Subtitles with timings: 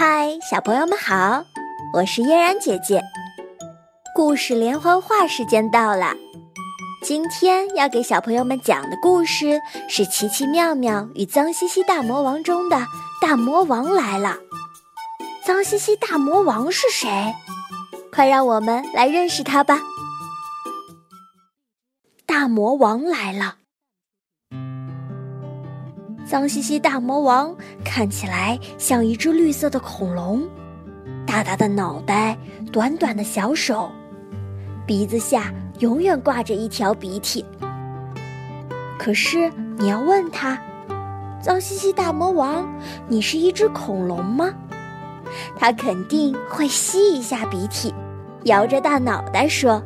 [0.00, 1.42] 嗨，小朋友们好，
[1.92, 3.02] 我是嫣然姐姐。
[4.14, 6.14] 故事连环画时间到了，
[7.02, 12.80] 今天要给小朋友们讲的故事是《奇奇妙妙与脏兮兮大魔王》中的
[13.20, 14.36] 大魔王来了。
[15.44, 17.34] 脏兮兮大魔王是谁？
[18.12, 19.80] 快让我们来认识他吧！
[22.24, 23.56] 大魔王来了。
[26.28, 30.46] 脏兮兮大魔王看起来像一只绿色的恐龙，
[31.26, 32.36] 大大的脑袋，
[32.70, 33.90] 短短的小手，
[34.84, 37.42] 鼻子下永远挂着一条鼻涕。
[38.98, 40.60] 可是你要问他，
[41.40, 42.68] 脏兮兮大魔王，
[43.06, 44.52] 你是一只恐龙吗？
[45.56, 47.94] 他肯定会吸一下鼻涕，
[48.44, 49.82] 摇着大脑袋说：“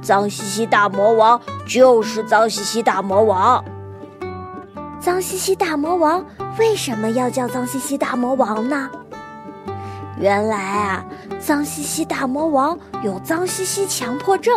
[0.00, 3.64] 脏兮兮大魔王就是脏兮兮大魔王。”
[5.02, 6.24] 脏兮兮大魔王
[6.60, 8.88] 为什么要叫脏兮兮大魔王呢？
[10.16, 11.04] 原来啊，
[11.40, 14.56] 脏兮兮大魔王有脏兮兮强迫症，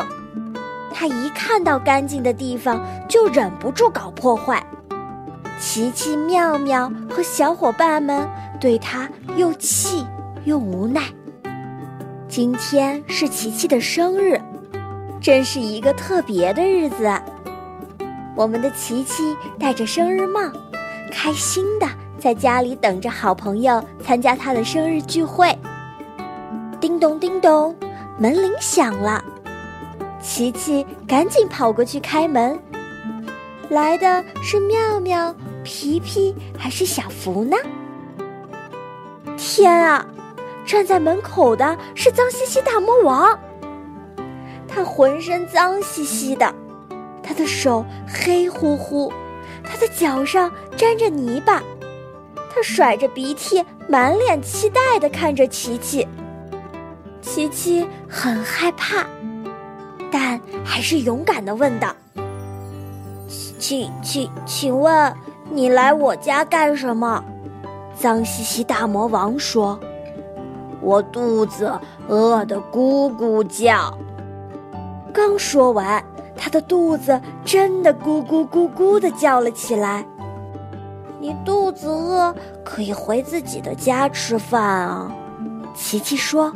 [0.93, 2.79] 他一看到干净的地方
[3.09, 4.63] 就忍不住搞破坏。
[5.59, 10.05] 奇奇妙妙和小伙伴们对他又气
[10.43, 11.01] 又无奈。
[12.27, 14.39] 今天是琪琪的生日，
[15.19, 17.19] 真是一个特别的日子。
[18.35, 20.41] 我们的琪琪戴着生日帽，
[21.09, 21.87] 开心的
[22.19, 25.57] 在家里等着好朋友参加他的生日聚会。
[26.81, 27.73] 叮咚叮咚，
[28.19, 29.23] 门铃响了，
[30.21, 32.59] 琪琪赶紧跑过去开门。
[33.69, 37.55] 来的是妙妙、皮皮还是小福呢？
[39.37, 40.05] 天啊，
[40.65, 43.39] 站在门口的是脏兮兮大魔王，
[44.67, 46.53] 他浑身脏兮兮的。
[47.27, 49.11] 他的手黑乎乎，
[49.63, 51.63] 他的脚上沾着泥巴，
[52.53, 56.07] 他甩着鼻涕，满脸期待地看着琪琪。
[57.19, 59.07] 琪琪很害怕，
[60.11, 61.93] 但还是勇敢地问道
[63.57, 65.11] ：“请请请问，
[65.49, 67.23] 你来我家干什么？”
[67.99, 69.79] 脏兮兮大魔王说
[70.79, 71.71] ：“我肚子
[72.07, 73.97] 饿得咕咕叫。”
[75.11, 76.03] 刚说完。
[76.37, 80.05] 他的肚子真的咕咕咕咕的叫了起来。
[81.19, 85.11] 你肚子饿，可以回自己的家吃饭啊。
[85.73, 86.53] 琪琪说。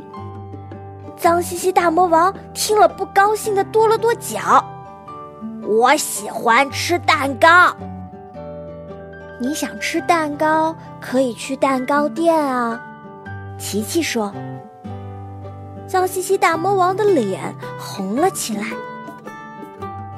[1.18, 4.63] 脏兮兮大魔王听了，不高兴的跺了跺脚。
[5.68, 7.75] 我喜欢吃蛋糕。
[9.41, 12.81] 你想吃蛋糕，可以去蛋糕店啊。
[13.57, 14.31] 琪琪说。
[15.88, 18.63] 脏兮兮大魔王的脸红了起来。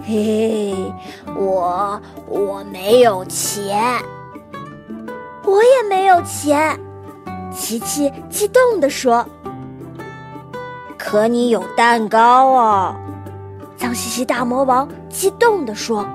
[0.03, 0.93] 嘿嘿，
[1.35, 4.01] 我我没有钱，
[5.43, 6.79] 我也没有钱。
[7.51, 9.25] 琪琪激动地说
[10.97, 12.95] ：“可你有蛋糕啊！”
[13.77, 16.05] 脏兮兮大魔王激动地说：“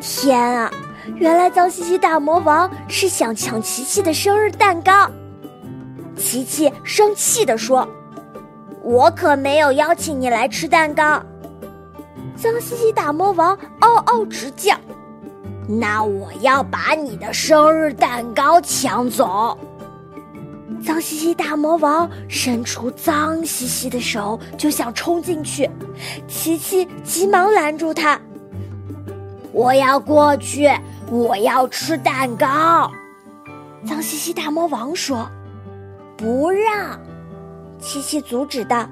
[0.00, 0.70] 天啊，
[1.16, 5.10] 原来脏兮兮大魔王是想抢琪琪的生日蛋糕。”
[6.14, 7.88] 琪琪生气地说
[8.84, 11.20] ：“我可没有邀请你来吃蛋糕。”
[12.40, 14.74] 脏兮兮大魔王嗷嗷直叫
[15.68, 19.58] ：“那我要把你的生日蛋糕抢走！”
[20.82, 25.68] 脏兮兮大魔王伸出脏兮兮的手就想冲进去，
[26.26, 28.18] 琪琪急忙拦住他
[29.52, 30.70] ：“我要过去，
[31.10, 32.90] 我要吃蛋糕。”
[33.86, 35.28] 脏兮兮大魔王说
[36.16, 36.98] ：“不让！”
[37.78, 38.88] 琪琪阻止道。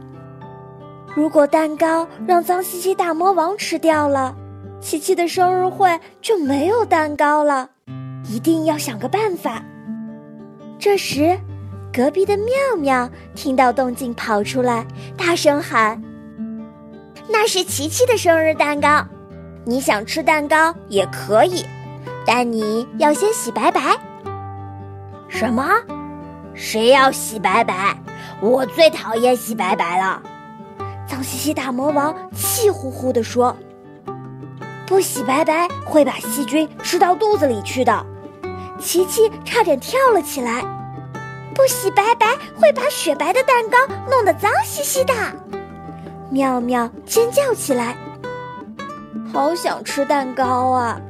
[1.18, 4.36] 如果蛋糕让脏兮兮大魔王吃掉了，
[4.80, 7.68] 琪琪的生日会就没有蛋糕了。
[8.28, 9.60] 一定要想个办法。
[10.78, 11.36] 这时，
[11.92, 14.86] 隔壁的妙妙听到动静跑出来，
[15.16, 16.00] 大声喊
[17.28, 19.04] ：“那是琪琪的生日蛋糕，
[19.64, 21.66] 你想吃蛋糕也可以，
[22.24, 23.80] 但你要先洗白白。”
[25.26, 25.68] 什么？
[26.54, 27.98] 谁要洗白白？
[28.40, 30.22] 我最讨厌洗白白了。
[31.08, 33.56] 脏兮兮大魔王气呼呼地说
[34.86, 38.06] ：“不洗白白会把细菌吃到肚子里去的。”
[38.78, 40.62] 琪琪差点跳了起来
[41.54, 42.26] ：“不洗白白
[42.60, 43.78] 会把雪白的蛋糕
[44.08, 45.14] 弄得脏兮兮的。”
[46.30, 47.96] 妙妙尖叫起来
[49.32, 51.00] ：“好想吃蛋糕啊！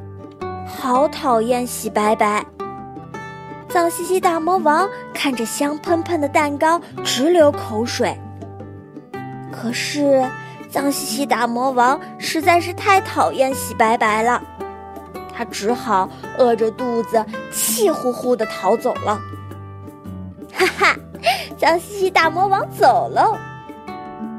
[0.65, 2.47] 好讨厌洗白白。”
[3.69, 8.17] 脏兮兮大魔王看着香喷喷的蛋糕，直流口水。
[9.61, 10.25] 可是，
[10.71, 14.41] 脏兮兮大魔王实在是太讨厌洗白白了，
[15.35, 16.09] 他只好
[16.39, 19.21] 饿着肚子，气呼呼地逃走了。
[20.53, 20.97] 哈哈，
[21.59, 23.37] 脏兮兮大魔王走喽。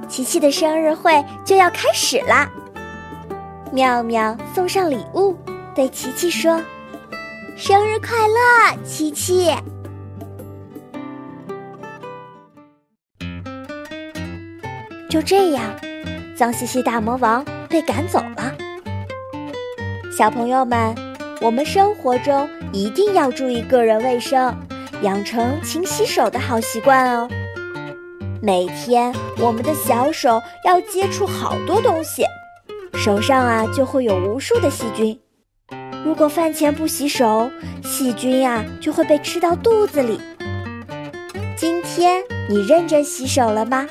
[0.07, 2.49] 琪琪的生日会就要开始啦！
[3.71, 5.35] 妙妙送上礼物，
[5.75, 6.61] 对琪琪说
[7.57, 9.53] ：“生日快乐，琪琪！”
[15.09, 15.63] 就这样，
[16.35, 18.53] 脏兮兮大魔王被赶走了。
[20.15, 20.95] 小朋友们，
[21.41, 24.55] 我们生活中一定要注意个人卫生，
[25.01, 27.27] 养成勤洗手的好习惯哦。
[28.39, 32.23] 每天，我们的小手要接触好多东西，
[32.93, 35.19] 手上啊就会有无数的细菌。
[36.05, 37.49] 如果饭前不洗手，
[37.81, 40.21] 细菌呀就会被吃到肚子里。
[41.57, 43.87] 今天你认真洗手了吗？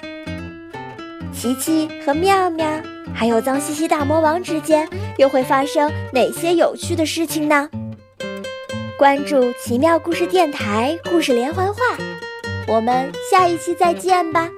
[1.38, 2.67] 琪琪和妙妙
[3.14, 4.88] 还有脏兮兮大魔王之间
[5.19, 7.70] 又会发生哪些有趣的事情呢？
[8.99, 11.81] 关注奇妙故事电台故事连环画。
[12.67, 14.50] 我们下一期再见吧。